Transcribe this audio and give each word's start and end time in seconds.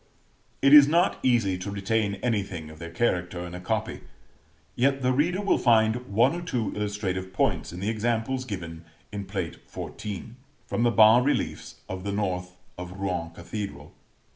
It 0.63 0.73
is 0.73 0.87
not 0.87 1.19
easy 1.21 1.59
to 1.59 1.69
retain 1.69 2.15
anything 2.23 2.71
of 2.71 2.79
their 2.79 2.89
character 2.89 3.45
in 3.45 3.53
a 3.53 3.59
copy; 3.61 4.01
yet 4.75 5.03
the 5.03 5.11
reader 5.13 5.41
will 5.41 5.59
find 5.59 6.07
one 6.07 6.33
or 6.33 6.41
two 6.41 6.71
illustrative 6.75 7.31
points 7.31 7.71
in 7.71 7.81
the 7.81 7.89
examples, 7.89 8.43
given 8.43 8.83
in 9.11 9.25
Plate 9.25 9.59
XIV., 9.71 10.31
from 10.65 10.81
the 10.81 10.89
bas 10.89 11.23
reliefs 11.23 11.81
of 11.87 12.03
the 12.03 12.11
north 12.11 12.55
of 12.79 12.93
Rouen 12.93 13.29
Cathedral. 13.29 13.93